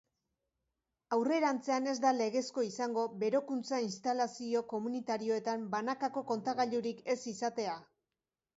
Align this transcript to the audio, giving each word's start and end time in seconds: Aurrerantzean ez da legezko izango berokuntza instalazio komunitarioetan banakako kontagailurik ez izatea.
Aurrerantzean 1.17 1.89
ez 1.91 1.95
da 2.05 2.13
legezko 2.21 2.63
izango 2.69 3.03
berokuntza 3.25 3.83
instalazio 3.89 4.65
komunitarioetan 4.73 5.69
banakako 5.77 6.27
kontagailurik 6.35 7.07
ez 7.17 7.21
izatea. 7.37 7.81